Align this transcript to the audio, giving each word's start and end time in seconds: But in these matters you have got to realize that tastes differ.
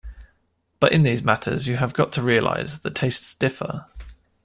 But 0.79 0.93
in 0.93 1.03
these 1.03 1.21
matters 1.23 1.67
you 1.67 1.75
have 1.77 1.93
got 1.93 2.11
to 2.13 2.23
realize 2.23 2.79
that 2.79 2.95
tastes 2.95 3.35
differ. 3.35 3.85